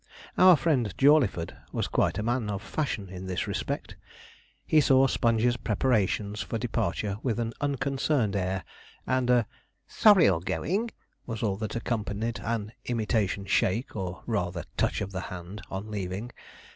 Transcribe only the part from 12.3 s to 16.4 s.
an imitation shake, or rather touch of the hand, on leaving.